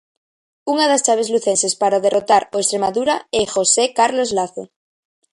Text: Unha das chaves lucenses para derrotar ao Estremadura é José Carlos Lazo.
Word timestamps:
Unha 0.73 0.85
das 0.91 1.03
chaves 1.05 1.31
lucenses 1.33 1.73
para 1.81 2.01
derrotar 2.05 2.43
ao 2.45 2.61
Estremadura 2.63 3.15
é 3.39 3.41
José 3.53 3.85
Carlos 3.99 4.29
Lazo. 4.37 4.63